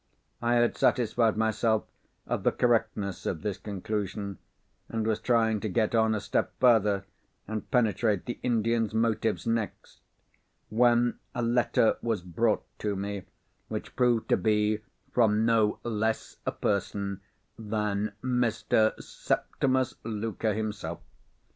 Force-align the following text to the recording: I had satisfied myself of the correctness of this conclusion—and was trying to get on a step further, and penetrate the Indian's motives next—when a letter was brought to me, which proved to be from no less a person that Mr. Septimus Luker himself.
I 0.41 0.55
had 0.55 0.75
satisfied 0.75 1.37
myself 1.37 1.83
of 2.25 2.41
the 2.41 2.51
correctness 2.51 3.27
of 3.27 3.43
this 3.43 3.59
conclusion—and 3.59 5.05
was 5.05 5.19
trying 5.19 5.59
to 5.59 5.69
get 5.69 5.93
on 5.93 6.15
a 6.15 6.19
step 6.19 6.53
further, 6.59 7.05
and 7.47 7.69
penetrate 7.69 8.25
the 8.25 8.39
Indian's 8.41 8.95
motives 8.95 9.45
next—when 9.45 11.19
a 11.35 11.43
letter 11.43 11.97
was 12.01 12.23
brought 12.23 12.65
to 12.79 12.95
me, 12.95 13.25
which 13.67 13.95
proved 13.95 14.27
to 14.29 14.37
be 14.37 14.79
from 15.11 15.45
no 15.45 15.77
less 15.83 16.37
a 16.47 16.51
person 16.51 17.21
that 17.59 18.13
Mr. 18.23 18.99
Septimus 19.03 19.93
Luker 20.03 20.55
himself. 20.55 20.99